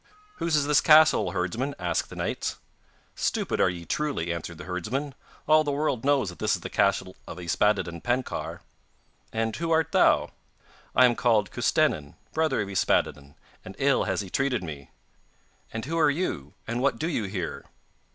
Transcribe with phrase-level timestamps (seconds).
[0.37, 2.57] 'Whose is this castle, O herdsmen?' asked the knights.
[3.13, 5.13] 'Stupid are ye truly,' answered the herdsman.
[5.47, 8.61] 'All the world knows that this is the castle of Yspaddaden Penkawr.'
[9.31, 10.31] 'And who art thou?'
[10.95, 14.89] 'I am called Custennin, brother of Yspaddaden, and ill has he treated me.
[15.71, 17.65] And who are you, and what do you here?